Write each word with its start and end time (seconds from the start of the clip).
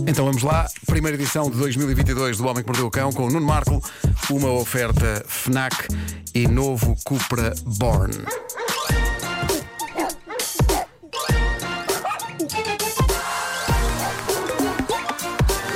Então 0.00 0.24
vamos 0.24 0.42
lá, 0.42 0.66
primeira 0.86 1.16
edição 1.16 1.48
de 1.48 1.56
2022 1.56 2.38
do 2.38 2.46
Homem 2.46 2.64
que 2.64 2.68
Mordeu 2.68 2.86
o 2.86 2.90
Cão 2.90 3.12
com 3.12 3.26
o 3.26 3.30
Nuno 3.30 3.46
Marco, 3.46 3.80
uma 4.28 4.50
oferta 4.50 5.24
FNAC 5.26 5.86
e 6.34 6.48
novo 6.48 6.96
Cupra 7.04 7.54
Born. 7.64 8.12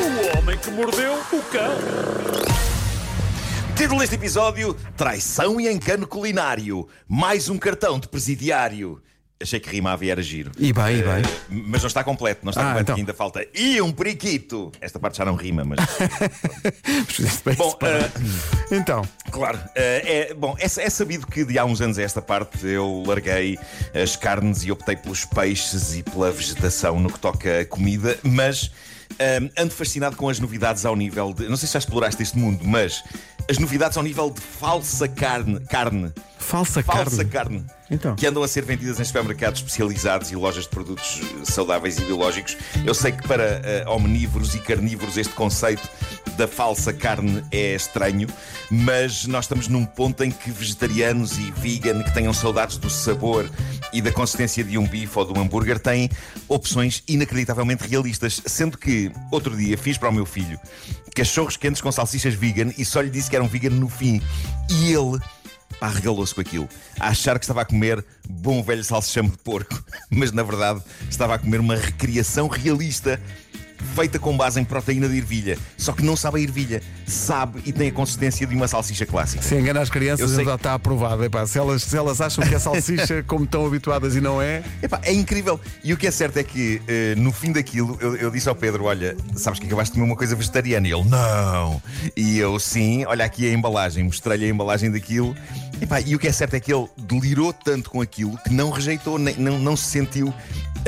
O 0.00 0.39
homem 0.39 0.59
que 0.59 0.71
mordeu 0.73 1.14
o 1.14 1.43
cão. 1.53 2.59
Título 3.77 4.00
deste 4.00 4.16
episódio: 4.16 4.75
Traição 4.96 5.61
e 5.61 5.71
engano 5.71 6.07
culinário. 6.07 6.89
Mais 7.07 7.48
um 7.48 7.57
cartão 7.57 8.00
de 8.00 8.09
presidiário. 8.09 9.00
Achei 9.41 9.61
que 9.61 9.70
rimava 9.70 10.05
e 10.05 10.11
era 10.11 10.20
giro. 10.20 10.50
E 10.59 10.73
bem, 10.73 10.96
e 10.98 11.02
bem. 11.02 11.23
Uh, 11.23 11.64
mas 11.68 11.80
não 11.82 11.86
está 11.86 12.02
completo, 12.02 12.41
não 12.45 12.50
está 12.50 12.61
Ah, 12.61 12.64
completo, 12.66 12.82
então. 12.91 12.96
ainda 12.96 13.14
falta. 13.14 13.46
E 13.54 13.80
um 13.80 13.93
periquito! 13.93 14.72
Esta 14.80 14.98
parte 14.98 15.18
já 15.18 15.25
não 15.25 15.36
rima, 15.36 15.64
mas. 15.64 15.79
Bem 17.45 17.54
Bom, 17.57 17.71
uh, 17.71 18.75
Então, 18.75 19.03
Claro, 19.31 19.59
eh, 19.76 20.29
é, 20.31 20.35
bom, 20.35 20.57
é, 20.59 20.64
é 20.64 20.90
sabido 20.90 21.26
que 21.26 21.45
de 21.45 21.59
há 21.59 21.64
uns 21.64 21.81
anos 21.81 21.98
a 21.98 22.03
esta 22.03 22.21
parte 22.21 22.67
eu 22.67 23.04
larguei 23.07 23.59
as 23.95 24.17
carnes 24.17 24.64
e 24.64 24.72
optei 24.72 24.96
pelos 24.96 25.25
peixes 25.25 25.95
e 25.95 26.03
pela 26.03 26.31
vegetação 26.32 26.98
no 26.98 27.12
que 27.12 27.20
toca 27.20 27.61
a 27.61 27.64
comida, 27.64 28.18
mas 28.25 28.70
eh, 29.18 29.39
ando 29.57 29.73
fascinado 29.73 30.17
com 30.17 30.29
as 30.29 30.40
novidades 30.40 30.84
ao 30.84 30.96
nível 30.96 31.32
de. 31.32 31.48
Não 31.48 31.57
sei 31.57 31.67
se 31.68 31.75
já 31.75 31.79
exploraste 31.79 32.23
este 32.23 32.36
mundo, 32.36 32.64
mas 32.67 33.05
as 33.48 33.59
novidades 33.59 33.97
ao 33.97 34.03
nível 34.03 34.31
de 34.31 34.41
falsa 34.41 35.06
carne. 35.06 35.61
carne 35.67 36.12
falsa, 36.48 36.83
falsa 36.83 37.25
carne. 37.25 37.61
carne. 37.61 37.66
Então. 37.91 38.16
Que 38.16 38.27
andam 38.27 38.42
a 38.42 38.48
ser 38.48 38.64
vendidas 38.64 38.98
em 38.98 39.05
supermercados 39.05 39.61
especializados 39.61 40.30
e 40.33 40.36
lojas 40.36 40.64
de 40.64 40.70
produtos 40.70 41.20
saudáveis 41.44 41.98
e 41.98 42.05
biológicos. 42.05 42.56
Eu 42.84 42.94
sei 42.94 43.12
que 43.12 43.27
para 43.28 43.61
eh, 43.64 43.84
omnívoros 43.86 44.55
e 44.55 44.58
carnívoros 44.58 45.16
este 45.16 45.34
conceito 45.34 45.89
da 46.36 46.48
falsa 46.48 46.92
carne 46.92 47.44
é 47.50 47.75
estranho, 47.75 48.28
mas 48.70 49.27
nós 49.27 49.45
estamos 49.45 49.69
num 49.69 49.84
ponto 49.84 50.25
em 50.25 50.31
que 50.31 50.50
vegetarianos 50.50 51.39
e 51.39 51.50
vegan 51.50 52.03
que 52.03 52.14
tenham 52.14 52.33
saudades 52.33 52.78
do 52.78 52.89
sabor 52.89 53.51
e 53.92 54.01
da 54.01 54.12
consistência 54.12 54.62
de 54.62 54.78
um 54.78 54.86
bife 54.86 55.19
ou 55.19 55.25
de 55.25 55.39
um 55.39 55.42
hambúrguer 55.42 55.78
têm 55.78 56.08
opções 56.47 57.03
inacreditavelmente 57.08 57.86
realistas. 57.86 58.41
Sendo 58.47 58.78
que 58.78 59.11
outro 59.30 59.56
dia 59.56 59.77
fiz 59.77 59.98
para 59.98 60.08
o 60.08 60.12
meu 60.12 60.25
filho 60.25 60.58
cachorros 61.14 61.56
quentes 61.56 61.83
com 61.83 61.91
salsichas 61.91 62.34
vegan 62.34 62.73
e 62.78 62.84
só 62.84 63.01
lhe 63.01 63.11
disse 63.11 63.28
que 63.28 63.34
eram 63.34 63.48
vegan 63.48 63.70
no 63.70 63.89
fim. 63.89 64.23
E 64.70 64.92
ele 64.92 65.19
Pá, 65.81 65.89
regalou-se 65.89 66.34
com 66.34 66.41
aquilo, 66.41 66.69
a 66.98 67.09
achar 67.09 67.39
que 67.39 67.45
estava 67.45 67.62
a 67.62 67.65
comer 67.65 68.05
bom 68.29 68.62
velho 68.62 68.83
salsichame 68.83 69.31
de 69.31 69.39
porco, 69.39 69.81
mas 70.11 70.33
na 70.33 70.43
verdade 70.43 70.83
estava 71.09 71.35
a 71.35 71.39
comer 71.39 71.61
uma 71.61 71.77
recriação 71.77 72.48
realista 72.48 73.20
feita 73.95 74.19
com 74.19 74.37
base 74.37 74.61
em 74.61 74.65
proteína 74.65 75.09
de 75.09 75.17
ervilha. 75.17 75.57
Só 75.77 75.93
que 75.93 76.03
não 76.05 76.17
sabe 76.17 76.39
a 76.39 76.43
ervilha, 76.43 76.83
sabe 77.07 77.62
e 77.65 77.73
tem 77.73 77.89
a 77.89 77.93
consistência 77.93 78.45
de 78.45 78.53
uma 78.55 78.67
salsicha 78.67 79.07
clássica. 79.07 79.41
Se 79.43 79.55
engana 79.57 79.81
as 79.81 79.89
crianças, 79.89 80.31
sei- 80.33 80.45
já 80.45 80.57
está 80.57 80.75
aprovado. 80.75 81.25
Epá, 81.25 81.47
se, 81.47 81.59
elas, 81.59 81.85
se 81.85 81.97
elas 81.97 82.20
acham 82.20 82.45
que 82.45 82.55
é 82.55 82.59
salsicha 82.59 83.23
como 83.27 83.45
estão 83.45 83.65
habituadas 83.65 84.17
e 84.17 84.20
não 84.20 84.42
é, 84.42 84.65
Epá, 84.83 85.01
é 85.05 85.13
incrível. 85.13 85.61
E 85.85 85.92
o 85.92 85.97
que 85.97 86.09
é 86.09 86.11
certo 86.11 86.39
é 86.39 86.42
que 86.45 86.83
eh, 86.89 87.15
no 87.17 87.31
fim 87.33 87.53
daquilo 87.53 87.97
eu, 88.01 88.17
eu 88.17 88.31
disse 88.33 88.48
ao 88.48 88.55
Pedro: 88.57 88.85
Olha, 88.85 89.17
sabes 89.37 89.61
que 89.61 89.67
acabaste 89.67 89.92
de 89.92 90.01
comer 90.01 90.11
uma 90.11 90.17
coisa 90.17 90.35
vegetariana? 90.35 90.89
E 90.89 90.92
ele: 90.92 91.05
Não. 91.09 91.81
E 92.17 92.37
eu: 92.39 92.59
Sim, 92.59 93.05
olha 93.07 93.25
aqui 93.25 93.48
a 93.48 93.53
embalagem. 93.53 94.03
Mostrei-lhe 94.03 94.45
a 94.45 94.48
embalagem 94.48 94.91
daquilo. 94.91 95.37
E 96.07 96.15
o 96.15 96.19
que 96.19 96.27
é 96.29 96.33
certo 96.33 96.55
é 96.55 96.61
que 96.61 96.73
ele 96.73 96.89
delirou 96.97 97.53
tanto 97.53 97.91
com 97.91 98.01
aquilo 98.01 98.37
que 98.39 98.53
não 98.53 98.71
rejeitou, 98.71 99.19
nem, 99.19 99.34
não, 99.37 99.59
não 99.59 99.77
se 99.77 99.85
sentiu 99.85 100.33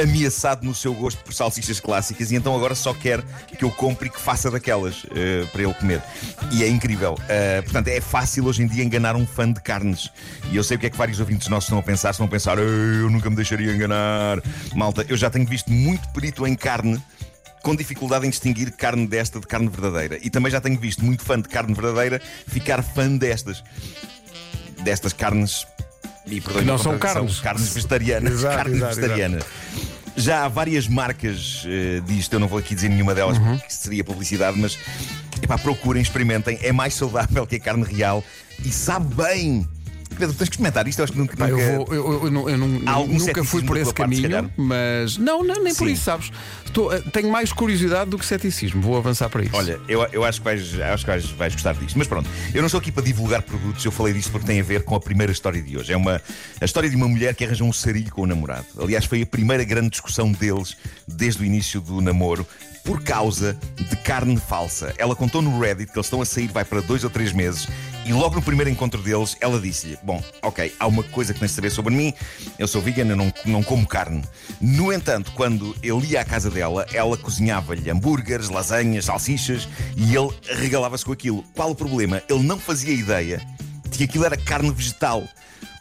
ameaçado 0.01 0.65
no 0.65 0.75
seu 0.75 0.95
gosto 0.95 1.23
por 1.23 1.35
salsichas 1.35 1.81
clássicas 1.81 2.31
e 2.31 2.37
então 2.37 2.55
agora 2.55 2.75
só 2.75 2.95
quer 2.95 3.23
que 3.59 3.65
eu 3.65 3.71
compre 3.71 4.09
e 4.09 4.11
que 4.11 4.21
faça 4.21 4.51
daquelas 4.51 5.05
eh, 5.15 5.47
para 5.53 5.63
ele 5.63 5.75
comer. 5.75 6.03
E 6.53 6.63
é 6.63 6.69
incrível. 6.69 7.19
Eh, 7.29 7.63
portanto, 7.63 7.89
é 7.89 8.01
fácil 8.01 8.47
hoje 8.47 8.63
em 8.63 8.67
dia 8.67 8.85
enganar 8.85 9.17
um 9.17 9.27
fã 9.27 9.51
de 9.51 9.61
carnes. 9.61 10.11
E 10.51 10.57
eu 10.57 10.65
sei 10.65 10.77
o 10.77 10.81
que 10.81 10.87
é 10.87 10.91
que 10.91 10.97
vários 10.97 11.21
ouvintes 11.21 11.49
nossos 11.49 11.65
estão 11.65 11.79
a 11.79 11.83
pensar. 11.83 12.11
Estão 12.11 12.27
a 12.27 12.29
pensar, 12.29 12.59
"Ei, 12.59 12.65
eu 12.65 13.11
nunca 13.11 13.29
me 13.29 13.37
deixaria 13.37 13.73
enganar. 13.73 14.43
Malta, 14.75 15.05
eu 15.09 15.17
já 15.17 15.29
tenho 15.31 15.47
visto 15.47 15.71
muito 15.71 16.09
perito 16.11 16.47
em 16.47 16.55
carne 16.55 17.03
com 17.63 17.77
dificuldade 17.77 18.27
em 18.27 18.31
distinguir 18.31 18.73
carne 18.73 19.07
desta 19.07 19.39
de 19.39 19.47
carne 19.47 19.69
verdadeira. 19.69 20.19
E 20.23 20.31
também 20.31 20.51
já 20.51 20.61
tenho 20.61 20.79
visto 20.79 21.05
muito 21.05 21.23
fã 21.23 21.41
de 21.41 21.49
carne 21.49 21.75
verdadeira 21.75 22.21
ficar 22.47 22.83
fã 22.83 23.09
destas. 23.17 23.63
Destas 24.83 25.13
carnes. 25.13 25.67
E 26.27 26.41
não 26.65 26.79
são 26.79 26.99
carnes. 26.99 27.41
Carnes 27.41 27.69
vegetarianas. 27.73 28.33
Exato, 28.41 28.57
carne 28.57 28.77
exato, 28.77 28.95
vegetariana. 28.97 29.39
Já 30.17 30.45
há 30.45 30.49
várias 30.49 30.87
marcas 30.87 31.65
eh, 31.67 32.01
disto, 32.07 32.35
eu 32.35 32.41
não 32.41 32.49
vou 32.49 32.59
aqui 32.59 32.75
dizer 32.75 32.89
nenhuma 32.89 33.15
delas 33.15 33.39
Uhum. 33.39 33.57
porque 33.57 33.73
seria 33.73 34.05
publicidade, 34.05 34.59
mas 34.59 34.79
epá, 35.43 35.57
procurem, 35.57 36.03
experimentem. 36.03 36.59
É 36.63 36.73
mais 36.73 36.95
saudável 36.95 37.47
que 37.47 37.57
a 37.57 37.61
carne 37.61 37.85
real 37.85 38.23
e 38.65 38.71
sabe 38.71 39.15
bem. 39.15 39.67
Pedro, 40.21 40.37
tens 40.37 40.49
que 40.49 40.55
experimentar 40.55 40.87
isto, 40.87 40.99
eu 41.01 41.05
acho 41.05 41.13
que 41.13 41.19
nunca. 41.19 41.37
pá, 41.37 41.49
eu, 41.49 41.57
nunca- 41.57 41.73
vou, 41.77 41.87
eu, 41.95 41.95
eu- 42.27 42.49
eu 42.49 42.49
eu 42.51 42.59
nunca 43.09 43.43
fui 43.45 43.63
por 43.65 43.77
esse 43.77 43.93
parte, 43.93 44.23
caminho, 44.23 44.51
mas 44.57 45.17
não, 45.17 45.43
não, 45.43 45.63
nem 45.63 45.75
por 45.75 45.87
Sim. 45.87 45.93
isso, 45.93 46.05
sabes? 46.05 46.31
Estou, 46.65 46.93
eh, 46.93 47.01
tenho 47.13 47.31
mais 47.31 47.53
curiosidade 47.53 48.11
do 48.11 48.19
que 48.19 48.25
ceticismo. 48.25 48.81
Vou 48.81 48.97
avançar 48.97 49.29
para 49.29 49.43
isso. 49.43 49.57
Olha, 49.57 49.81
eu, 49.89 50.07
eu 50.13 50.25
acho 50.25 50.39
que, 50.41 50.45
vais, 50.45 50.81
acho 50.81 51.05
que 51.05 51.11
vais, 51.11 51.25
vais 51.31 51.53
gostar 51.55 51.73
disto. 51.75 51.99
Mas 51.99 52.07
pronto, 52.07 52.29
eu 52.55 52.61
não 52.63 52.67
estou 52.67 52.79
aqui 52.79 52.93
para 52.93 53.03
divulgar 53.03 53.43
produtos, 53.43 53.85
eu 53.85 53.91
falei 53.91 54.13
disto 54.13 54.31
porque 54.31 54.47
tem 54.47 54.61
a 54.61 54.63
ver 54.63 54.85
com 54.85 54.95
a 54.95 55.01
primeira 55.01 55.33
história 55.33 55.61
de 55.61 55.77
hoje. 55.77 55.93
É 55.93 55.97
uma, 55.97 56.21
a 56.61 56.65
história 56.65 56.89
de 56.89 56.95
uma 56.97 57.09
mulher 57.09 57.35
que 57.35 57.45
arranjou 57.45 57.67
um 57.67 57.73
sarilho 57.73 58.11
com 58.13 58.23
o 58.23 58.27
namorado. 58.27 58.67
Aliás, 58.79 59.05
foi 59.07 59.23
a 59.23 59.27
primeira 59.27 59.65
grande 59.65 59.91
discussão 59.91 60.31
deles 60.31 60.77
desde 61.09 61.43
o 61.43 61.45
início 61.45 61.81
do 61.81 62.01
namoro. 62.01 62.47
Por 62.91 63.05
causa 63.05 63.57
de 63.77 63.97
carne 63.99 64.37
falsa. 64.37 64.93
Ela 64.99 65.15
contou 65.15 65.41
no 65.41 65.61
Reddit 65.61 65.93
que 65.93 65.97
eles 65.97 66.07
estão 66.07 66.21
a 66.21 66.27
sair, 66.27 66.49
vai 66.49 66.65
para 66.65 66.81
dois 66.81 67.05
ou 67.05 67.09
três 67.09 67.33
meses, 67.33 67.69
e 68.05 68.13
logo 68.13 68.35
no 68.35 68.43
primeiro 68.43 68.69
encontro 68.69 69.01
deles, 69.01 69.37
ela 69.41 69.61
disse-lhe: 69.61 69.97
Bom, 70.03 70.21
ok, 70.43 70.75
há 70.77 70.89
uma 70.89 71.05
coisa 71.05 71.33
que 71.33 71.39
tens 71.39 71.51
de 71.51 71.55
saber 71.55 71.71
sobre 71.71 71.95
mim, 71.95 72.13
eu 72.59 72.67
sou 72.67 72.83
vegan, 72.83 73.07
eu 73.07 73.15
não, 73.15 73.33
não 73.47 73.63
como 73.63 73.87
carne. 73.87 74.25
No 74.61 74.93
entanto, 74.93 75.31
quando 75.37 75.73
ele 75.85 76.05
ia 76.05 76.23
à 76.23 76.25
casa 76.25 76.51
dela, 76.51 76.85
ela 76.93 77.17
cozinhava-lhe 77.17 77.89
hambúrgueres, 77.89 78.49
lasanhas, 78.49 79.05
salsichas, 79.05 79.69
e 79.97 80.17
ele 80.17 80.31
regalava-se 80.57 81.05
com 81.05 81.13
aquilo. 81.13 81.45
Qual 81.55 81.71
o 81.71 81.77
problema? 81.77 82.21
Ele 82.29 82.43
não 82.43 82.59
fazia 82.59 82.93
ideia 82.93 83.41
de 83.89 83.99
que 83.99 84.03
aquilo 84.03 84.25
era 84.25 84.37
carne 84.37 84.73
vegetal. 84.73 85.23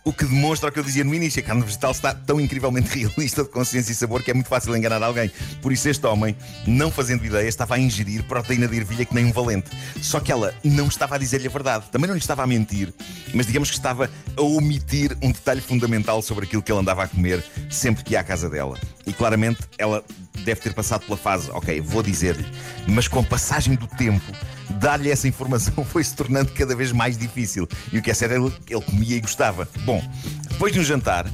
O 0.09 0.11
que 0.11 0.25
demonstra 0.25 0.69
o 0.69 0.71
que 0.71 0.79
eu 0.79 0.83
dizia 0.83 1.03
no 1.03 1.13
início: 1.13 1.39
a 1.39 1.43
carne 1.45 1.61
vegetal 1.61 1.91
está 1.91 2.15
tão 2.15 2.41
incrivelmente 2.41 2.89
realista 2.97 3.43
de 3.43 3.49
consciência 3.49 3.91
e 3.91 3.95
sabor 3.95 4.23
que 4.23 4.31
é 4.31 4.33
muito 4.33 4.47
fácil 4.47 4.75
enganar 4.75 5.03
alguém. 5.03 5.29
Por 5.61 5.71
isso, 5.71 5.87
este 5.87 6.03
homem, 6.07 6.35
não 6.65 6.89
fazendo 6.89 7.23
ideia, 7.23 7.47
estava 7.47 7.75
a 7.75 7.79
ingerir 7.79 8.23
proteína 8.23 8.67
de 8.67 8.75
ervilha 8.75 9.05
que 9.05 9.13
nem 9.13 9.25
um 9.25 9.31
valente. 9.31 9.69
Só 10.01 10.19
que 10.19 10.31
ela 10.31 10.55
não 10.63 10.87
estava 10.87 11.13
a 11.13 11.17
dizer-lhe 11.19 11.45
a 11.45 11.51
verdade. 11.51 11.85
Também 11.91 12.07
não 12.07 12.15
lhe 12.15 12.21
estava 12.21 12.41
a 12.41 12.47
mentir, 12.47 12.91
mas 13.35 13.45
digamos 13.45 13.69
que 13.69 13.77
estava 13.77 14.09
a 14.35 14.41
omitir 14.41 15.15
um 15.21 15.31
detalhe 15.31 15.61
fundamental 15.61 16.23
sobre 16.23 16.45
aquilo 16.45 16.63
que 16.63 16.71
ele 16.71 16.79
andava 16.79 17.03
a 17.03 17.07
comer 17.07 17.45
sempre 17.69 18.03
que 18.03 18.13
ia 18.13 18.21
à 18.21 18.23
casa 18.23 18.49
dela. 18.49 18.79
E 19.09 19.13
claramente 19.13 19.59
ela 19.77 20.03
deve 20.45 20.61
ter 20.61 20.73
passado 20.73 21.03
pela 21.05 21.17
fase, 21.17 21.49
ok, 21.51 21.81
vou 21.81 22.03
dizer-lhe, 22.03 22.45
mas 22.87 23.07
com 23.07 23.19
a 23.19 23.23
passagem 23.23 23.75
do 23.75 23.87
tempo, 23.87 24.31
dar-lhe 24.69 25.09
essa 25.09 25.27
informação 25.27 25.83
foi 25.83 26.03
se 26.03 26.15
tornando 26.15 26.51
cada 26.51 26.75
vez 26.75 26.91
mais 26.91 27.17
difícil. 27.17 27.67
E 27.91 27.97
o 27.97 28.01
que 28.01 28.11
é 28.11 28.13
certo, 28.13 28.33
ele, 28.33 28.53
ele 28.69 28.81
comia 28.81 29.17
e 29.17 29.19
gostava. 29.19 29.67
Bom, 29.79 30.01
depois 30.47 30.71
de 30.71 30.79
um 30.79 30.83
jantar, 30.83 31.25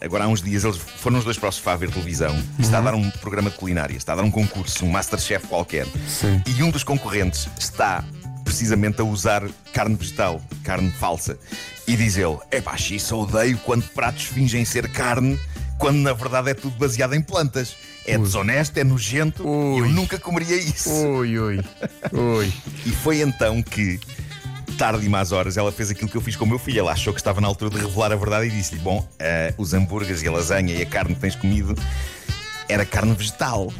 agora 0.00 0.24
há 0.24 0.28
uns 0.28 0.40
dias, 0.40 0.62
eles 0.62 0.76
foram 0.76 1.18
os 1.18 1.24
dois 1.24 1.36
para 1.36 1.48
o 1.48 1.52
sofá 1.52 1.72
a 1.72 1.76
ver 1.76 1.90
televisão 1.90 2.34
e 2.58 2.62
está 2.62 2.78
a 2.78 2.82
dar 2.82 2.94
um 2.94 3.10
programa 3.10 3.50
de 3.50 3.56
culinária, 3.56 3.96
está 3.96 4.12
a 4.12 4.16
dar 4.16 4.22
um 4.22 4.30
concurso, 4.30 4.84
um 4.84 4.90
Masterchef 4.90 5.46
qualquer. 5.48 5.86
Sim. 6.06 6.40
E 6.46 6.62
um 6.62 6.70
dos 6.70 6.84
concorrentes 6.84 7.48
está 7.58 8.04
precisamente 8.44 9.00
a 9.00 9.04
usar 9.04 9.42
carne 9.72 9.94
vegetal, 9.96 10.40
carne 10.62 10.90
falsa. 10.90 11.38
E 11.86 11.96
diz 11.96 12.16
ele: 12.16 12.38
Epá, 12.50 12.76
isso 12.76 13.16
odeio 13.16 13.58
quando 13.58 13.82
pratos 13.90 14.24
fingem 14.24 14.64
ser 14.64 14.88
carne, 14.90 15.38
quando 15.78 15.98
na 15.98 16.12
verdade 16.12 16.50
é 16.50 16.54
tudo 16.54 16.76
baseado 16.76 17.14
em 17.14 17.22
plantas. 17.22 17.76
É 18.06 18.16
desonesto, 18.16 18.78
é 18.78 18.84
nojento, 18.84 19.46
Ui. 19.46 19.80
eu 19.80 19.88
nunca 19.88 20.18
comeria 20.18 20.56
isso. 20.56 20.90
Ui, 20.90 21.38
ui, 21.38 21.60
ui. 22.12 22.52
E 22.86 22.90
foi 22.90 23.20
então 23.20 23.62
que, 23.62 24.00
tarde 24.78 25.04
e 25.04 25.08
más 25.10 25.30
horas, 25.30 25.58
ela 25.58 25.70
fez 25.70 25.90
aquilo 25.90 26.08
que 26.08 26.16
eu 26.16 26.20
fiz 26.22 26.34
com 26.34 26.46
o 26.46 26.48
meu 26.48 26.58
filho. 26.58 26.80
Ela 26.80 26.92
achou 26.92 27.12
que 27.12 27.20
estava 27.20 27.38
na 27.40 27.46
altura 27.46 27.70
de 27.70 27.84
revelar 27.84 28.10
a 28.10 28.16
verdade 28.16 28.46
e 28.46 28.50
disse-lhe: 28.50 28.80
Bom, 28.80 29.06
eh, 29.18 29.52
os 29.58 29.74
hambúrgueres 29.74 30.22
e 30.22 30.28
a 30.28 30.32
lasanha 30.32 30.74
e 30.74 30.80
a 30.80 30.86
carne 30.86 31.14
que 31.14 31.20
tens 31.20 31.36
comido 31.36 31.74
era 32.66 32.84
carne 32.86 33.14
vegetal. 33.14 33.70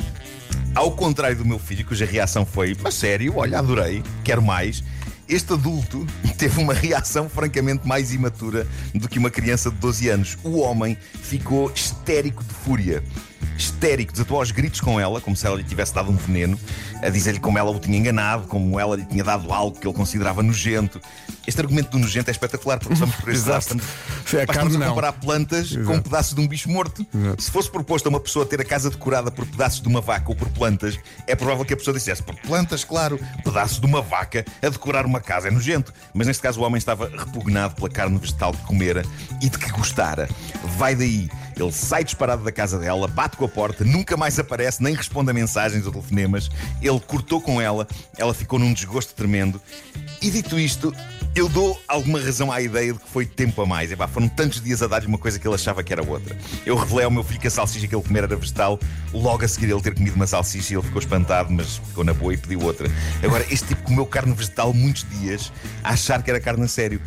Ao 0.75 0.93
contrário 0.93 1.37
do 1.37 1.45
meu 1.47 1.59
filho, 1.59 1.87
cuja 1.87 2.05
reação 2.05 2.45
foi: 2.45 2.77
Mas 2.83 2.95
sério, 2.95 3.35
olha, 3.37 3.59
adorei, 3.59 4.03
quero 4.23 4.43
mais. 4.43 4.85
Este 5.29 5.53
adulto 5.53 6.07
teve 6.39 6.59
uma 6.59 6.73
reação 6.73 7.29
francamente 7.29 7.87
mais 7.87 8.15
imatura 8.15 8.67
do 8.95 9.07
que 9.07 9.19
uma 9.19 9.31
criança 9.31 9.71
de 9.71 9.77
12 9.77 10.09
anos. 10.09 10.39
O 10.43 10.61
homem 10.61 10.97
ficou 11.21 11.71
histérico 11.71 12.43
de 12.43 12.55
fúria. 12.55 13.05
Histérico, 13.59 14.13
desatou 14.13 14.39
aos 14.39 14.51
gritos 14.51 14.81
com 14.81 14.99
ela, 15.01 15.21
como 15.21 15.37
se 15.37 15.47
ela 15.47 15.57
lhe 15.57 15.65
tivesse 15.65 15.93
dado 15.95 16.11
um 16.11 16.17
veneno, 16.17 16.59
a 17.03 17.09
dizer-lhe 17.11 17.41
como 17.41 17.59
ela 17.59 17.71
o 17.71 17.79
tinha 17.79 17.99
enganado, 17.99 18.47
como 18.47 18.79
ela 18.79 18.97
lhe 18.97 19.05
tinha 19.05 19.25
dado 19.25 19.53
algo 19.53 19.79
que 19.79 19.87
ele 19.87 19.95
considerava 19.95 20.43
nojento. 20.43 21.01
Este 21.47 21.61
argumento 21.61 21.91
do 21.91 21.99
nojento 21.99 22.31
é 22.31 22.33
espetacular, 22.33 22.79
porque 22.79 22.95
estamos 22.95 23.15
por 23.17 23.29
este 23.33 23.49
lado. 23.49 23.59
Exato. 23.59 23.77
Estamos, 23.79 24.35
É 24.35 24.43
a 24.43 24.47
pá, 24.47 24.53
carne, 24.55 24.69
estamos 24.69 24.87
a 24.87 24.91
comparar 24.91 25.13
plantas 25.13 25.73
com 25.73 25.81
Exato. 25.81 26.03
pedaços 26.03 26.35
de 26.35 26.41
um 26.41 26.47
bicho 26.47 26.69
morto. 26.69 27.07
Exato. 27.15 27.43
Se 27.43 27.51
fosse 27.51 27.71
proposto 27.71 28.07
a 28.07 28.11
uma 28.11 28.21
pessoa 28.21 28.47
ter 28.47 28.61
a 28.61 28.65
casa 28.65 28.91
decorada 28.91 29.31
por 29.31 29.47
pedaços 29.47 29.81
de 29.81 29.89
uma 29.89 30.01
vaca 30.01 30.29
ou 30.29 30.37
por 30.37 30.49
plantas, 30.51 30.99
é 31.27 31.35
provável 31.35 31.65
que 31.65 31.73
a 31.73 31.77
pessoa 31.77 31.95
dissesse 31.97 32.23
por 32.23 32.37
plantas, 32.37 32.85
claro, 32.85 33.19
pedaço 33.43 33.81
de 33.81 33.87
uma 33.87 34.03
vaca 34.03 34.45
a 34.63 34.69
decorar 34.69 35.05
uma 35.07 35.21
casa 35.21 35.49
é 35.49 35.51
nojento. 35.51 35.93
Mas 36.15 36.27
neste 36.27 36.43
caso 36.43 36.61
o 36.61 36.65
homem 36.65 36.79
estava 36.79 37.09
repugnado 37.09 37.75
pela 37.75 37.89
carne 37.89 38.19
vegetal 38.19 38.53
que 38.53 38.63
comera 38.65 39.03
e 39.41 39.49
de 39.49 39.59
que 39.59 39.71
gostara. 39.73 40.29
Vai 40.77 40.95
daí. 40.95 41.29
Ele 41.59 41.73
sai 41.73 42.05
disparado 42.05 42.45
da 42.45 42.53
casa 42.53 42.79
dela, 42.79 43.09
bate 43.09 43.37
com 43.37 43.45
a 43.45 43.49
porta, 43.49 43.85
nunca 43.85 44.17
mais 44.17 44.39
aparece, 44.39 44.83
nem 44.83 44.95
responde 44.95 45.31
a 45.31 45.35
mensagens 45.35 45.85
ou 45.87 45.93
telefonemas. 45.93 46.51
Ele 46.81 47.01
cortou 47.01 47.41
com 47.41 47.61
ela, 47.61 47.87
ela 48.17 48.33
ficou 48.33 48.59
num 48.59 48.73
desgosto 48.73 49.15
tremendo. 49.15 49.61
E 50.23 50.31
dito 50.31 50.59
isto, 50.59 50.95
eu 51.35 51.49
dou 51.49 51.81
alguma 51.87 52.21
razão 52.21 52.51
à 52.51 52.61
ideia 52.61 52.93
de 52.93 52.99
que 52.99 53.09
foi 53.09 53.27
tempo 53.27 53.63
a 53.63 53.67
mais. 53.67 53.93
Epá, 53.93 54.09
foram 54.09 54.29
tantos 54.29 54.61
dias 54.61 54.83
a 54.83 54.87
dar-lhe 54.87 55.07
uma 55.07 55.19
coisa 55.19 55.39
que 55.39 55.47
ele 55.47 55.55
achava 55.55 55.83
que 55.83 55.93
era 55.93 56.03
outra. 56.03 56.37
Eu 56.67 56.77
revelei 56.77 57.05
ao 57.05 57.11
meu 57.11 57.23
filho 57.23 57.41
que 57.41 57.47
a 57.47 57.51
salsicha 57.51 57.87
que 57.87 57.95
ele 57.95 58.03
comer 58.03 58.25
era 58.25 58.37
vegetal. 58.37 58.79
Logo 59.13 59.45
a 59.45 59.49
seguir 59.49 59.71
ele 59.71 59.81
ter 59.81 59.95
comido 59.95 60.15
uma 60.15 60.27
salsicha, 60.27 60.75
ele 60.75 60.83
ficou 60.83 61.01
espantado, 61.01 61.53
mas 61.53 61.77
ficou 61.77 62.05
na 62.05 62.15
boa 62.15 62.35
e 62.35 62.37
pediu 62.37 62.63
outra. 62.63 62.89
Agora, 63.23 63.45
este 63.51 63.69
tipo 63.69 63.83
comeu 63.83 64.07
carne 64.07 64.33
vegetal 64.33 64.73
muitos 64.73 65.07
dias 65.09 65.53
a 65.83 65.91
achar 65.91 66.23
que 66.23 66.31
era 66.31 66.41
carne 66.41 66.65
a 66.65 66.69
sério. 66.69 67.01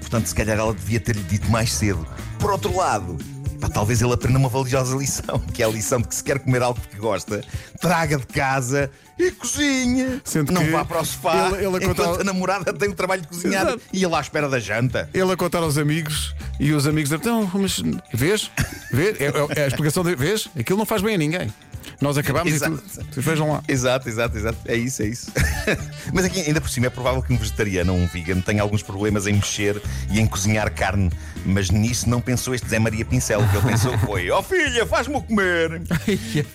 Portanto, 0.00 0.26
se 0.26 0.34
calhar 0.34 0.58
ela 0.58 0.72
devia 0.72 1.00
ter-lhe 1.00 1.22
dito 1.22 1.50
mais 1.50 1.72
cedo. 1.72 2.06
Por 2.38 2.50
outro 2.50 2.74
lado, 2.74 3.18
pá, 3.60 3.68
talvez 3.68 4.00
ele 4.02 4.12
aprenda 4.12 4.38
uma 4.38 4.48
valiosa 4.48 4.96
lição, 4.96 5.38
que 5.52 5.62
é 5.62 5.66
a 5.66 5.68
lição 5.68 6.00
de 6.00 6.08
que 6.08 6.14
se 6.14 6.24
quer 6.24 6.38
comer 6.38 6.62
algo 6.62 6.80
que 6.80 6.96
gosta, 6.96 7.42
traga 7.80 8.16
de 8.16 8.26
casa 8.26 8.90
e 9.18 9.30
cozinhe. 9.32 10.20
Sendo 10.24 10.52
não 10.52 10.64
vá 10.70 10.84
para 10.84 11.00
o 11.00 11.04
sofá 11.04 11.48
ele- 11.48 11.56
ele 11.56 11.66
a 11.66 11.78
enquanto 11.78 11.96
contar- 12.04 12.20
a 12.20 12.24
namorada 12.24 12.72
tem 12.72 12.88
o 12.88 12.94
trabalho 12.94 13.22
de 13.22 13.28
cozinhar 13.28 13.66
Exato. 13.66 13.82
e 13.92 14.04
ele 14.04 14.14
à 14.14 14.20
espera 14.20 14.48
da 14.48 14.58
janta. 14.60 15.08
Ele 15.12 15.32
a 15.32 15.36
contar 15.36 15.58
aos 15.58 15.76
amigos 15.76 16.34
e 16.60 16.72
os 16.72 16.86
amigos 16.86 17.10
dizem, 17.10 17.18
então, 17.20 17.50
mas 17.54 17.82
vês? 18.14 18.50
Vês? 18.92 19.16
É, 19.20 19.60
é 19.60 19.64
a 19.64 19.66
explicação 19.68 20.02
de 20.04 20.14
vês? 20.14 20.48
Aquilo 20.58 20.78
não 20.78 20.86
faz 20.86 21.02
bem 21.02 21.14
a 21.14 21.18
ninguém. 21.18 21.52
Nós 22.00 22.16
acabamos 22.16 22.52
Exato. 22.52 22.74
e 22.74 22.78
tudo. 22.78 23.12
Vocês 23.14 23.26
vejam 23.26 23.52
lá. 23.52 23.62
Exato, 23.66 24.08
exato, 24.08 24.36
exato. 24.38 24.58
É 24.66 24.76
isso, 24.76 25.02
é 25.02 25.06
isso. 25.06 25.32
Mas 26.14 26.24
aqui, 26.24 26.40
ainda 26.40 26.60
por 26.60 26.70
cima, 26.70 26.86
é 26.86 26.90
provável 26.90 27.20
que 27.22 27.32
um 27.32 27.36
vegetariano 27.36 27.92
ou 27.92 27.98
um 27.98 28.06
vegan 28.06 28.40
tenha 28.40 28.62
alguns 28.62 28.82
problemas 28.82 29.26
em 29.26 29.32
mexer 29.32 29.82
e 30.10 30.20
em 30.20 30.26
cozinhar 30.26 30.72
carne. 30.72 31.10
Mas 31.44 31.70
nisso 31.70 32.08
não 32.08 32.20
pensou 32.20 32.54
este 32.54 32.68
Zé 32.68 32.78
Maria 32.78 33.04
Pincel. 33.04 33.40
O 33.40 33.48
que 33.48 33.56
ele 33.56 33.66
pensou 33.66 33.98
foi: 34.00 34.30
Ó 34.30 34.40
filha, 34.42 34.86
faz-me 34.86 35.20
comer. 35.22 35.82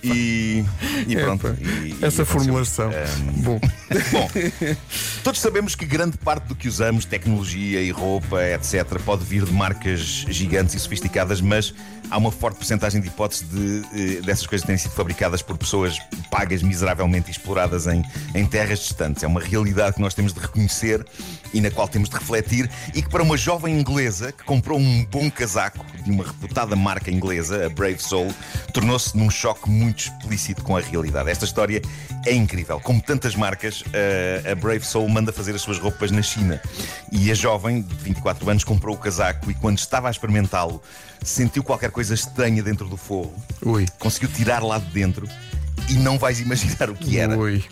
E, 0.02 0.64
e 1.06 1.16
pronto. 1.16 1.46
Epá, 1.48 1.56
e- 1.60 1.96
e 2.00 2.04
Essa 2.04 2.24
formulação. 2.24 2.90
Ahm, 2.90 3.42
Bom, 3.42 3.60
Bom, 4.12 4.30
todos 5.22 5.40
sabemos 5.40 5.74
que 5.74 5.84
grande 5.84 6.16
parte 6.18 6.44
do 6.46 6.54
que 6.54 6.68
usamos, 6.68 7.04
tecnologia 7.04 7.82
e 7.82 7.90
roupa, 7.90 8.42
etc., 8.42 8.84
pode 9.04 9.24
vir 9.24 9.44
de 9.44 9.52
marcas 9.52 10.00
gigantes 10.28 10.74
e 10.74 10.80
sofisticadas, 10.80 11.40
mas 11.40 11.74
há 12.10 12.16
uma 12.18 12.30
forte 12.30 12.56
porcentagem 12.56 13.00
de 13.00 13.08
hipótese 13.08 13.44
de, 13.44 13.82
eh, 13.94 14.20
dessas 14.22 14.46
coisas 14.46 14.64
terem 14.66 14.78
sido 14.78 14.92
fabricadas 14.92 15.33
por 15.42 15.56
pessoas 15.58 15.98
pagas 16.30 16.62
miseravelmente 16.62 17.28
e 17.28 17.30
exploradas 17.30 17.86
em, 17.86 18.02
em 18.34 18.44
terras 18.46 18.80
distantes. 18.80 19.22
É 19.22 19.26
uma 19.26 19.40
realidade 19.40 19.94
que 19.96 20.00
nós 20.00 20.14
temos 20.14 20.32
de 20.32 20.40
reconhecer 20.40 21.04
e 21.52 21.60
na 21.60 21.70
qual 21.70 21.86
temos 21.86 22.08
de 22.08 22.16
refletir, 22.16 22.68
e 22.92 23.00
que 23.00 23.08
para 23.08 23.22
uma 23.22 23.36
jovem 23.36 23.78
inglesa 23.78 24.32
que 24.32 24.42
comprou 24.42 24.76
um 24.78 25.04
bom 25.04 25.30
casaco 25.30 25.84
de 26.02 26.10
uma 26.10 26.24
reputada 26.24 26.74
marca 26.74 27.10
inglesa, 27.12 27.66
a 27.66 27.68
Brave 27.68 28.00
Soul, 28.02 28.34
tornou-se 28.72 29.16
num 29.16 29.30
choque 29.30 29.70
muito 29.70 30.00
explícito 30.00 30.62
com 30.64 30.76
a 30.76 30.80
realidade. 30.80 31.30
Esta 31.30 31.44
história 31.44 31.80
é 32.26 32.32
incrível. 32.34 32.80
Como 32.80 33.00
tantas 33.00 33.36
marcas, 33.36 33.84
a- 34.46 34.50
a 34.50 34.54
Brave 34.56 34.84
Soul 34.84 35.08
manda 35.08 35.32
fazer 35.32 35.54
as 35.54 35.62
suas 35.62 35.78
roupas 35.78 36.10
na 36.10 36.22
China. 36.22 36.60
E 37.12 37.30
a 37.30 37.34
jovem, 37.34 37.82
de 37.82 37.94
24 37.94 38.50
anos, 38.50 38.64
comprou 38.64 38.96
o 38.96 38.98
casaco 38.98 39.48
e 39.48 39.54
quando 39.54 39.78
estava 39.78 40.08
a 40.08 40.10
experimentá-lo, 40.10 40.82
sentiu 41.22 41.62
qualquer 41.62 41.90
coisa 41.90 42.12
estranha 42.14 42.62
dentro 42.62 42.86
do 42.88 42.96
forro. 42.96 43.32
ui. 43.64 43.86
Conseguiu 43.98 44.28
tirar 44.28 44.62
lá 44.62 44.78
de 44.78 44.86
dentro 44.90 45.23
e 45.88 45.94
não 45.94 46.18
vais 46.18 46.40
imaginar 46.40 46.90
o 46.90 46.94
que 46.94 47.18
era. 47.18 47.36
Ui. 47.36 47.62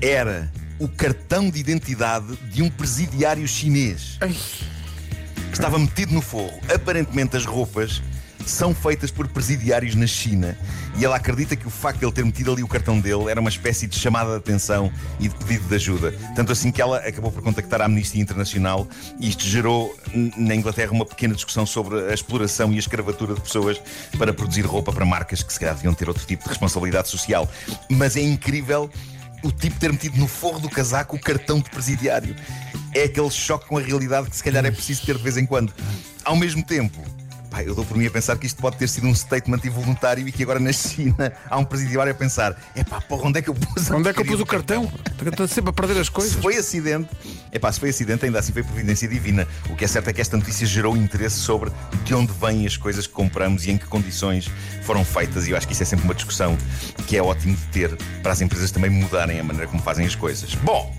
Era 0.00 0.50
o 0.78 0.88
cartão 0.88 1.48
de 1.48 1.60
identidade 1.60 2.36
de 2.50 2.62
um 2.62 2.68
presidiário 2.68 3.46
chinês 3.46 4.18
Ai. 4.20 4.30
que 4.30 5.52
estava 5.52 5.78
metido 5.78 6.12
no 6.12 6.20
forro. 6.20 6.58
Aparentemente, 6.72 7.36
as 7.36 7.44
roupas 7.44 8.02
são 8.50 8.74
feitas 8.74 9.10
por 9.10 9.28
presidiários 9.28 9.94
na 9.94 10.06
China 10.06 10.56
e 10.96 11.04
ela 11.04 11.16
acredita 11.16 11.56
que 11.56 11.66
o 11.66 11.70
facto 11.70 12.00
de 12.00 12.04
ele 12.04 12.12
ter 12.12 12.24
metido 12.24 12.52
ali 12.52 12.62
o 12.62 12.68
cartão 12.68 13.00
dele 13.00 13.30
era 13.30 13.40
uma 13.40 13.48
espécie 13.48 13.86
de 13.86 13.98
chamada 13.98 14.30
de 14.30 14.36
atenção 14.36 14.92
e 15.18 15.28
de 15.28 15.34
pedido 15.34 15.68
de 15.68 15.74
ajuda. 15.74 16.12
Tanto 16.34 16.52
assim 16.52 16.70
que 16.70 16.80
ela 16.80 16.98
acabou 16.98 17.30
por 17.30 17.42
contactar 17.42 17.80
a 17.80 17.86
Amnistia 17.86 18.20
Internacional 18.20 18.86
e 19.18 19.28
isto 19.28 19.44
gerou 19.44 19.96
na 20.36 20.54
Inglaterra 20.54 20.92
uma 20.92 21.06
pequena 21.06 21.34
discussão 21.34 21.64
sobre 21.66 22.10
a 22.10 22.14
exploração 22.14 22.72
e 22.72 22.76
a 22.76 22.78
escravatura 22.78 23.34
de 23.34 23.40
pessoas 23.40 23.80
para 24.18 24.32
produzir 24.32 24.62
roupa 24.62 24.92
para 24.92 25.04
marcas 25.04 25.42
que 25.42 25.52
se 25.52 25.58
calhar 25.58 25.74
deviam 25.74 25.94
ter 25.94 26.08
outro 26.08 26.24
tipo 26.26 26.42
de 26.44 26.48
responsabilidade 26.48 27.08
social. 27.08 27.48
Mas 27.90 28.16
é 28.16 28.20
incrível 28.20 28.90
o 29.42 29.50
tipo 29.50 29.78
ter 29.78 29.90
metido 29.90 30.16
no 30.18 30.28
forro 30.28 30.60
do 30.60 30.70
casaco 30.70 31.16
o 31.16 31.20
cartão 31.20 31.58
de 31.60 31.68
presidiário. 31.68 32.36
É 32.94 33.04
aquele 33.04 33.30
choque 33.30 33.66
com 33.66 33.76
a 33.76 33.80
realidade 33.80 34.30
que 34.30 34.36
se 34.36 34.42
calhar 34.42 34.64
é 34.64 34.70
preciso 34.70 35.04
ter 35.04 35.16
de 35.16 35.22
vez 35.22 35.36
em 35.36 35.46
quando. 35.46 35.72
Ao 36.24 36.36
mesmo 36.36 36.62
tempo, 36.62 37.02
pá, 37.52 37.62
eu 37.62 37.74
dou 37.74 37.84
por 37.84 37.98
mim 37.98 38.06
a 38.06 38.10
pensar 38.10 38.38
que 38.38 38.46
isto 38.46 38.60
pode 38.60 38.78
ter 38.78 38.88
sido 38.88 39.06
um 39.06 39.14
statement 39.14 39.60
involuntário 39.64 40.26
e 40.26 40.32
que 40.32 40.42
agora 40.42 40.58
na 40.58 40.72
China 40.72 41.32
há 41.48 41.58
um 41.58 41.64
presidiário 41.64 42.10
a 42.10 42.14
pensar: 42.14 42.56
é 42.74 42.82
pá, 42.82 42.98
porra, 43.00 43.28
onde 43.28 43.38
é 43.38 43.42
que 43.42 43.50
eu 43.50 43.54
pus 43.54 43.90
a 43.90 43.96
Onde 43.96 44.08
é 44.08 44.12
que 44.14 44.20
eu 44.20 44.24
pus 44.24 44.40
o 44.40 44.46
cartão? 44.46 44.90
Estou 45.24 45.46
sempre 45.46 45.70
a 45.70 45.72
perder 45.72 46.00
as 46.00 46.06
se 46.06 46.12
coisas. 46.12 46.32
foi 46.42 46.56
acidente, 46.56 47.10
é 47.52 47.58
pá, 47.58 47.70
se 47.70 47.78
foi 47.78 47.90
acidente, 47.90 48.24
ainda 48.24 48.38
assim 48.38 48.52
foi 48.52 48.62
providência 48.62 49.06
divina. 49.06 49.46
O 49.68 49.76
que 49.76 49.84
é 49.84 49.88
certo 49.88 50.08
é 50.08 50.12
que 50.12 50.20
esta 50.20 50.36
notícia 50.36 50.66
gerou 50.66 50.96
interesse 50.96 51.36
sobre 51.36 51.70
de 52.04 52.14
onde 52.14 52.32
vêm 52.32 52.66
as 52.66 52.76
coisas 52.76 53.06
que 53.06 53.12
compramos 53.12 53.66
e 53.66 53.70
em 53.70 53.76
que 53.76 53.86
condições 53.86 54.50
foram 54.82 55.04
feitas. 55.04 55.46
E 55.46 55.50
eu 55.50 55.56
acho 55.56 55.66
que 55.66 55.74
isso 55.74 55.82
é 55.82 55.86
sempre 55.86 56.06
uma 56.06 56.14
discussão 56.14 56.56
que 57.06 57.16
é 57.16 57.22
ótimo 57.22 57.54
de 57.54 57.66
ter 57.66 57.96
para 58.22 58.32
as 58.32 58.40
empresas 58.40 58.70
também 58.70 58.90
mudarem 58.90 59.38
a 59.38 59.44
maneira 59.44 59.68
como 59.68 59.82
fazem 59.82 60.06
as 60.06 60.14
coisas. 60.14 60.54
Bom. 60.54 60.94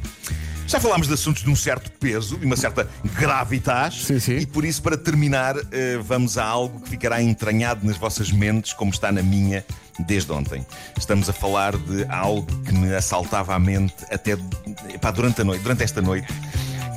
Já 0.68 0.80
falámos 0.80 1.08
de 1.08 1.14
assuntos 1.14 1.44
de 1.44 1.50
um 1.50 1.56
certo 1.56 1.92
peso, 1.92 2.38
de 2.38 2.46
uma 2.46 2.56
certa 2.56 2.88
gravitas. 3.20 4.06
Sim, 4.06 4.20
sim. 4.20 4.38
E 4.38 4.46
por 4.46 4.66
isso, 4.66 4.82
para 4.82 4.98
terminar, 4.98 5.56
eh, 5.72 6.00
vamos 6.02 6.38
a 6.38 6.46
algo 6.46 6.80
que 6.82 6.92
ficará 6.92 7.22
entranhado 7.22 7.86
nas 7.86 7.98
vossas 7.98 8.32
mentes, 8.32 8.74
como 8.74 8.92
está 8.92 9.12
na 9.12 9.22
minha 9.22 9.66
desde 10.00 10.32
ontem. 10.32 10.66
Estamos 10.98 11.30
a 11.30 11.34
falar 11.34 11.78
de 11.78 12.06
algo 12.10 12.46
que 12.64 12.74
me 12.74 12.94
assaltava 12.96 13.54
a 13.54 13.60
mente 13.60 13.96
até 14.10 14.38
epá, 14.94 15.12
durante 15.12 15.42
a 15.42 15.44
noite, 15.44 15.62
durante 15.62 15.84
esta 15.84 16.02
noite. 16.02 16.28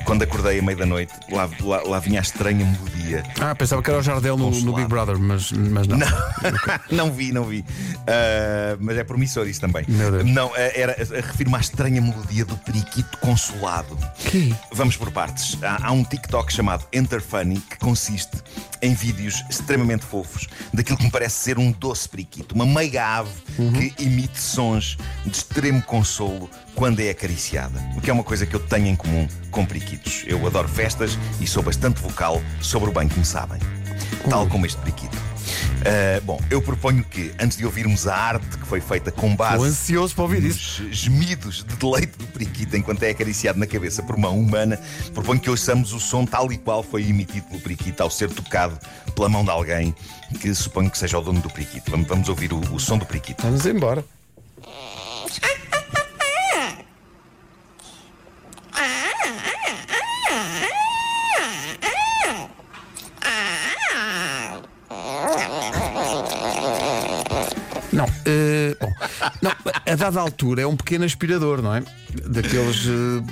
Quando 0.06 0.22
acordei 0.22 0.60
à 0.60 0.62
meia 0.62 0.76
da 0.76 0.86
noite, 0.86 1.12
lá, 1.32 1.50
lá, 1.60 1.82
lá 1.82 1.98
vinha 1.98 2.20
a 2.20 2.22
estranha 2.22 2.64
melodia. 2.64 3.24
Ah, 3.40 3.56
pensava 3.56 3.82
que 3.82 3.90
era 3.90 3.98
o 3.98 4.02
Jardel 4.02 4.36
no, 4.36 4.52
no 4.52 4.72
Big 4.72 4.86
Brother, 4.86 5.18
mas, 5.18 5.50
mas 5.50 5.88
não. 5.88 5.98
não 6.90 7.12
vi, 7.12 7.32
não 7.32 7.42
vi. 7.42 7.64
Ah, 8.06 8.76
mas 8.78 8.96
é 8.96 9.02
promissor 9.02 9.48
isso 9.48 9.60
também. 9.60 9.84
Meu 9.88 10.12
Deus. 10.12 10.24
Não, 10.24 10.52
ah, 10.54 10.60
era, 10.74 10.92
ah, 10.92 11.26
refiro-me 11.26 11.56
à 11.56 11.60
estranha 11.60 12.00
melodia 12.00 12.44
do 12.44 12.56
periquito 12.58 13.18
consolado. 13.18 13.98
Que? 14.16 14.54
Vamos 14.72 14.96
por 14.96 15.10
partes. 15.10 15.58
Há, 15.60 15.88
há 15.88 15.90
um 15.90 16.04
TikTok 16.04 16.52
chamado 16.52 16.86
Enter 16.92 17.20
Funny 17.20 17.58
que 17.58 17.76
consiste 17.78 18.36
em 18.80 18.94
vídeos 18.94 19.44
extremamente 19.50 20.04
fofos 20.04 20.46
daquilo 20.72 20.98
que 20.98 21.04
me 21.04 21.10
parece 21.10 21.36
ser 21.36 21.58
um 21.58 21.72
doce 21.72 22.08
periquito, 22.08 22.54
uma 22.54 22.66
meiga 22.66 23.04
ave 23.04 23.32
que 23.56 24.02
emite 24.02 24.38
sons 24.40 24.96
de 25.24 25.36
extremo 25.36 25.82
consolo 25.82 26.48
quando 26.74 27.00
é 27.00 27.10
acariciada. 27.10 27.82
O 27.96 28.00
que 28.00 28.10
é 28.10 28.12
uma 28.12 28.22
coisa 28.22 28.44
que 28.44 28.54
eu 28.54 28.60
tenho 28.60 28.86
em 28.86 28.94
comum 28.94 29.26
com 29.50 29.66
Eu 30.26 30.46
adoro 30.46 30.68
festas 30.68 31.18
e 31.40 31.46
sou 31.46 31.62
bastante 31.62 32.00
vocal 32.00 32.42
sobre 32.60 32.90
o 32.90 32.92
bem 32.92 33.08
que 33.08 33.18
me 33.18 33.24
sabem. 33.24 33.60
Tal 34.28 34.46
como 34.48 34.66
este 34.66 34.78
periquito. 34.78 35.16
Ah, 35.84 36.20
bom, 36.24 36.40
eu 36.50 36.60
proponho 36.60 37.04
que, 37.04 37.32
antes 37.40 37.56
de 37.56 37.64
ouvirmos 37.64 38.08
a 38.08 38.16
arte 38.16 38.58
que 38.58 38.66
foi 38.66 38.80
feita 38.80 39.12
com 39.12 39.34
base 39.36 39.54
Estou 39.54 39.66
ansioso 39.68 40.14
para 40.14 40.24
ouvir 40.24 40.42
isso. 40.44 40.84
gemidos 40.90 41.64
de 41.64 41.76
deleite 41.76 42.18
do 42.18 42.26
periquito 42.26 42.76
enquanto 42.76 43.02
é 43.04 43.10
acariciado 43.10 43.58
na 43.58 43.66
cabeça 43.66 44.02
por 44.02 44.16
mão 44.16 44.38
humana, 44.38 44.80
proponho 45.14 45.38
que 45.38 45.48
ouçamos 45.48 45.92
o 45.92 46.00
som 46.00 46.24
tal 46.24 46.50
e 46.52 46.58
qual 46.58 46.82
foi 46.82 47.08
emitido 47.08 47.46
pelo 47.46 47.60
periquito 47.60 48.02
ao 48.02 48.10
ser 48.10 48.30
tocado 48.30 48.76
pela 49.14 49.28
mão 49.28 49.44
de 49.44 49.50
alguém 49.50 49.94
que 50.40 50.52
suponho 50.54 50.90
que 50.90 50.98
seja 50.98 51.18
o 51.18 51.22
dono 51.22 51.40
do 51.40 51.48
periquito. 51.48 51.90
Vamos, 51.90 52.08
vamos 52.08 52.28
ouvir 52.28 52.52
o, 52.52 52.58
o 52.74 52.80
som 52.80 52.98
do 52.98 53.06
periquito. 53.06 53.42
Vamos 53.42 53.64
embora. 53.64 54.04
Não, 67.96 68.04
eh, 68.26 68.76
bom, 68.80 68.92
não, 69.42 69.52
a 69.90 69.94
dada 69.96 70.20
altura 70.20 70.62
é 70.62 70.66
um 70.66 70.76
pequeno 70.76 71.04
aspirador, 71.04 71.62
não 71.62 71.74
é? 71.74 71.82
Daqueles 72.26 72.84
eh, 72.86 73.22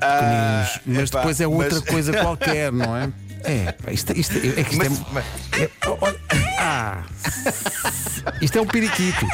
pequeninos, 0.00 0.80
mas 0.86 1.08
epá, 1.10 1.18
depois 1.20 1.40
é 1.40 1.46
outra 1.46 1.80
mas- 1.80 1.88
coisa 1.88 2.12
qualquer, 2.20 2.72
não 2.72 2.96
é? 2.96 3.10
É, 3.44 3.74
isto, 3.92 4.12
isto, 4.18 4.36
é 4.36 4.62
que 4.64 4.74
isto 4.74 4.76
Mas, 4.76 4.98
é. 4.98 5.02
mas- 5.12 5.24
é- 5.62 5.70
olha, 5.86 6.20
Ah! 6.58 7.02
Isto 8.42 8.58
é 8.58 8.60
um 8.60 8.66
periquito. 8.66 9.26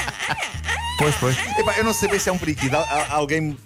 Pois, 0.98 1.14
pois. 1.16 1.36
Epá, 1.58 1.74
eu 1.76 1.84
não 1.84 1.92
sei 1.92 2.08
bem 2.08 2.18
se 2.20 2.28
é 2.28 2.32
um 2.32 2.38
periquito. 2.38 2.74
Al- 2.76 2.84
al- 2.88 3.06
alguém. 3.10 3.56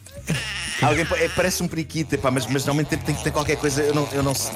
Alguém 0.81 1.07
é, 1.19 1.29
parece 1.29 1.63
um 1.63 1.69
periquito, 1.69 2.15
epá, 2.15 2.31
mas, 2.31 2.47
mas 2.47 2.67
ao 2.67 2.75
mesmo 2.75 2.89
tempo 2.89 3.05
tem 3.05 3.15
que 3.15 3.23
ter 3.23 3.31
qualquer 3.31 3.57
coisa. 3.57 3.83
Eu 3.83 3.95
não, 3.95 4.09
eu 4.13 4.23
não 4.23 4.35
sei. 4.35 4.53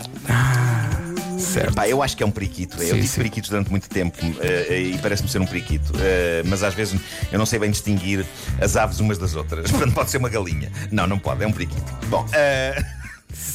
Certo. 1.38 1.72
Epá, 1.72 1.88
eu 1.88 2.02
acho 2.02 2.16
que 2.16 2.22
é 2.22 2.26
um 2.26 2.30
periquito. 2.30 2.76
eu 2.76 2.88
Sim, 2.88 2.94
tive 2.96 3.08
sim. 3.08 3.16
periquitos 3.16 3.50
durante 3.50 3.70
muito 3.70 3.88
tempo 3.88 4.16
eh, 4.40 4.92
e 4.94 4.98
parece-me 4.98 5.28
ser 5.28 5.40
um 5.40 5.46
periquito. 5.46 5.92
Eh, 5.98 6.42
mas 6.46 6.62
às 6.62 6.74
vezes 6.74 7.00
eu 7.32 7.38
não 7.38 7.46
sei 7.46 7.58
bem 7.58 7.70
distinguir 7.70 8.24
as 8.60 8.76
aves 8.76 9.00
umas 9.00 9.18
das 9.18 9.34
outras. 9.34 9.70
Portanto, 9.72 9.94
pode 9.94 10.10
ser 10.10 10.18
uma 10.18 10.28
galinha. 10.28 10.70
Não, 10.90 11.06
não 11.06 11.18
pode, 11.18 11.42
é 11.42 11.46
um 11.46 11.52
periquito. 11.52 11.92
Bom, 12.08 12.26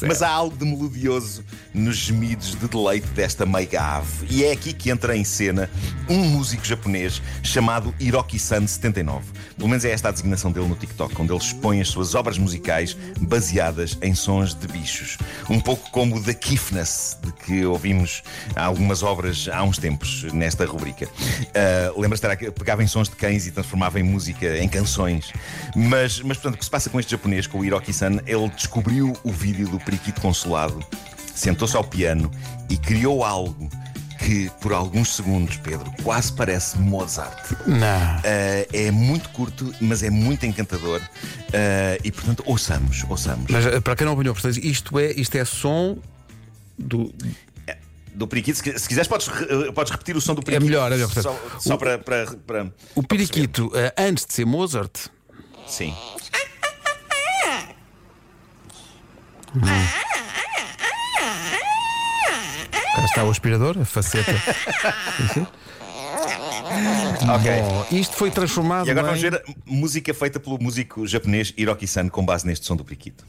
eh, 0.01 0.07
mas 0.07 0.21
há 0.21 0.29
algo 0.29 0.55
de 0.55 0.65
melodioso 0.65 1.43
nos 1.73 1.97
gemidos 1.97 2.55
de 2.55 2.67
deleite 2.67 3.07
desta 3.07 3.45
meiga 3.45 3.81
ave. 3.81 4.27
E 4.29 4.43
é 4.43 4.51
aqui 4.51 4.73
que 4.73 4.89
entra 4.89 5.15
em 5.15 5.23
cena 5.23 5.69
um 6.09 6.17
músico 6.17 6.65
japonês 6.65 7.21
chamado 7.43 7.93
Hiroki-san 7.99 8.65
79. 8.65 9.25
Pelo 9.55 9.69
menos 9.69 9.83
é 9.83 9.91
esta 9.91 10.09
a 10.09 10.11
designação 10.11 10.51
dele 10.51 10.67
no 10.67 10.75
TikTok, 10.75 11.21
onde 11.21 11.31
ele 11.31 11.39
expõe 11.39 11.81
as 11.81 11.89
suas 11.89 12.15
obras 12.15 12.37
musicais 12.37 12.95
baseadas 13.19 13.97
em 14.01 14.15
sons 14.15 14.53
de 14.53 14.67
bichos. 14.67 15.17
Um 15.49 15.59
pouco 15.59 15.89
como 15.91 16.15
o 16.15 16.23
The 16.23 16.33
Kiffness, 16.33 17.17
de 17.21 17.31
que 17.33 17.65
ouvimos 17.65 18.23
algumas 18.55 19.03
obras 19.03 19.49
há 19.51 19.63
uns 19.63 19.77
tempos 19.77 20.23
nesta 20.31 20.65
rubrica. 20.65 21.07
Ah, 21.53 21.93
Lembra-se 21.97 22.21
terá 22.21 22.35
que 22.35 22.49
pegava 22.51 22.83
em 22.83 22.87
sons 22.87 23.09
de 23.09 23.15
cães 23.15 23.47
e 23.47 23.51
transformava 23.51 23.99
em 23.99 24.03
música, 24.03 24.57
em 24.57 24.67
canções. 24.67 25.31
Mas, 25.75 26.21
mas 26.21 26.37
portanto, 26.37 26.55
o 26.55 26.57
que 26.57 26.65
se 26.65 26.71
passa 26.71 26.89
com 26.89 26.99
este 26.99 27.11
japonês, 27.11 27.47
com 27.47 27.59
o 27.59 27.65
Hiroki-san, 27.65 28.19
ele 28.25 28.49
descobriu 28.49 29.15
o 29.23 29.31
vídeo 29.31 29.68
do 29.69 29.79
periquito 29.79 30.19
consolado, 30.21 30.83
sentou-se 31.35 31.75
ao 31.75 31.83
piano 31.83 32.29
e 32.69 32.77
criou 32.77 33.23
algo 33.23 33.69
que, 34.19 34.49
por 34.59 34.73
alguns 34.73 35.15
segundos, 35.15 35.55
Pedro, 35.57 35.89
quase 36.03 36.33
parece 36.33 36.77
Mozart. 36.77 37.51
Não. 37.65 37.77
Ah, 37.87 38.21
é 38.73 38.91
muito 38.91 39.29
curto, 39.29 39.73
mas 39.79 40.03
é 40.03 40.09
muito 40.09 40.45
encantador. 40.45 41.01
Ah, 41.53 41.97
e 42.03 42.11
portanto, 42.11 42.43
ouçamos, 42.45 43.03
ouçamos. 43.07 43.49
Mas 43.49 43.65
eh, 43.65 43.79
para 43.79 43.95
quem 43.95 44.05
não 44.05 44.13
apanhou, 44.13 44.33
portanto, 44.33 44.57
isto 44.57 44.99
é, 44.99 45.11
isto 45.13 45.35
é 45.35 45.45
som 45.45 45.97
do. 46.77 47.13
Do 48.13 48.27
periquito, 48.27 48.57
se, 48.57 48.63
qui- 48.63 48.77
se 48.77 48.85
quiseres, 48.87 49.07
podes, 49.07 49.29
podes 49.73 49.91
repetir 49.91 50.17
o 50.17 50.19
som 50.19 50.35
do 50.35 50.41
periquito. 50.41 50.65
melhor, 50.69 50.91
é 50.91 50.95
melhor, 50.95 51.09
portanto, 51.09 51.39
Só, 51.53 51.59
só 51.59 51.77
para, 51.77 51.97
para, 51.97 52.25
para- 52.45 52.73
O 52.93 53.01
periquito, 53.01 53.71
antes 53.97 54.25
de 54.25 54.33
ser 54.33 54.45
Mozart, 54.45 54.91
perceber. 55.65 55.93
Cá 62.95 63.05
está 63.05 63.23
o 63.23 63.29
aspirador, 63.31 63.77
a 63.81 63.85
faceta. 63.85 64.31
Ok. 67.35 67.51
Bom, 67.61 67.85
isto 67.91 68.15
foi 68.15 68.29
transformado 68.31 68.87
E 68.87 68.91
agora 68.91 69.07
em... 69.07 69.09
vamos 69.09 69.21
ver 69.21 69.35
a 69.35 69.41
música 69.65 70.13
feita 70.13 70.39
pelo 70.39 70.61
músico 70.61 71.05
japonês 71.07 71.53
Hiroki-san 71.57 72.09
com 72.09 72.23
base 72.23 72.45
neste 72.45 72.65
som 72.65 72.75
do 72.75 72.85
periquito. 72.85 73.25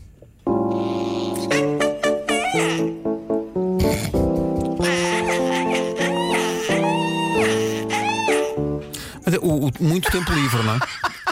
Mas, 9.24 9.34
o- 9.36 9.66
o- 9.68 9.72
muito 9.80 10.10
tempo 10.10 10.32
livre, 10.32 10.62
não 10.62 10.74
é? 10.76 10.78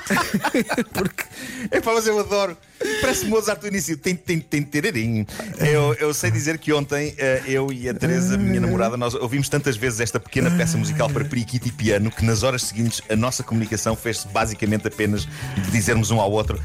Porque 0.95 1.25
É 1.71 1.80
pá, 1.80 1.92
mas 1.95 2.07
eu 2.07 2.18
adoro. 2.18 2.57
Parece 3.00 3.26
Mozart 3.26 3.61
do 3.61 3.69
início. 3.69 3.97
Tem, 3.97 4.14
tem, 4.14 4.40
tem, 4.40 4.62
terarim. 4.62 5.26
Eu, 5.59 5.95
eu 5.95 6.14
sei 6.14 6.31
dizer 6.31 6.59
que 6.59 6.73
ontem 6.73 7.14
eh, 7.19 7.43
eu 7.47 7.73
e 7.73 7.88
a 7.88 7.95
Teresa, 7.95 8.37
minha 8.37 8.61
namorada, 8.61 8.97
nós 8.97 9.14
ouvimos 9.14 9.49
tantas 9.49 9.76
vezes 9.76 10.00
esta 10.00 10.19
pequena 10.21 10.50
peça 10.50 10.76
musical 10.76 11.09
para 11.09 11.25
periquito 11.25 11.69
e 11.69 11.73
piano 11.73 12.11
que 12.11 12.25
nas 12.25 12.43
horas 12.43 12.62
seguintes 12.62 13.00
a 13.09 13.17
nossa 13.17 13.43
comunicação 13.43 13.95
fez-se 13.97 14.26
basicamente 14.28 14.87
apenas 14.88 15.26
de 15.55 15.71
dizermos 15.71 16.11
um 16.11 16.21
ao 16.21 16.31
outro. 16.31 16.61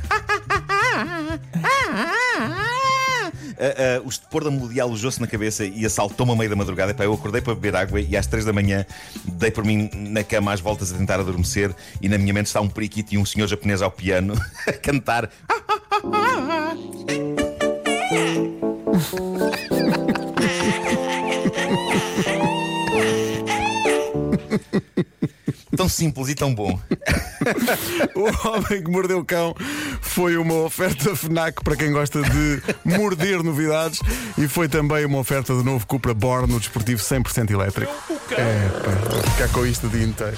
Ah, 3.63 3.97
ah, 3.97 4.01
o 4.03 4.09
estupor 4.09 4.43
da 4.43 4.51
melodia 4.51 4.83
alojou-se 4.83 5.21
na 5.21 5.27
cabeça 5.27 5.63
e 5.65 5.85
assaltou-me 5.85 6.33
a 6.33 6.35
meio 6.35 6.49
da 6.49 6.55
madrugada. 6.55 6.91
Epá, 6.91 7.05
eu 7.05 7.13
acordei 7.13 7.41
para 7.41 7.53
beber 7.53 7.75
água 7.75 8.01
e 8.01 8.17
às 8.17 8.27
três 8.27 8.45
da 8.45 8.53
manhã 8.53 8.85
dei 9.25 9.51
por 9.51 9.63
mim 9.63 9.89
na 9.93 10.23
cama 10.23 10.51
às 10.51 10.59
voltas 10.59 10.91
a 10.91 10.97
tentar 10.97 11.19
adormecer 11.19 11.73
e 12.01 12.09
na 12.09 12.17
minha 12.17 12.33
mente 12.33 12.47
está 12.47 12.59
um 12.61 12.69
periquito 12.69 13.13
e 13.13 13.17
um 13.17 13.25
senhor 13.25 13.47
japonês 13.47 13.81
ao 13.81 13.91
piano 13.91 14.33
a 14.67 14.73
cantar. 14.73 15.29
Tão 25.75 25.89
simples 25.89 26.29
e 26.29 26.35
tão 26.35 26.53
bom. 26.53 26.79
o 28.15 28.47
Homem 28.47 28.83
que 28.83 28.91
Mordeu 28.91 29.19
o 29.19 29.25
Cão 29.25 29.55
foi 30.01 30.37
uma 30.37 30.53
oferta 30.55 31.15
FNAC 31.15 31.63
para 31.63 31.75
quem 31.75 31.91
gosta 31.91 32.21
de 32.21 32.61
morder 32.85 33.41
novidades 33.41 33.99
e 34.37 34.47
foi 34.47 34.69
também 34.69 35.05
uma 35.05 35.17
oferta 35.17 35.55
de 35.55 35.63
novo 35.63 35.87
Cupra 35.87 36.13
Born 36.13 36.51
no 36.51 36.59
desportivo 36.59 37.01
100% 37.01 37.49
elétrico. 37.51 37.91
É, 38.31 38.69
pá, 38.69 39.31
ficar 39.31 39.49
com 39.49 39.65
isto 39.65 39.87
o 39.87 39.89
dia 39.89 40.03
inteiro. 40.03 40.37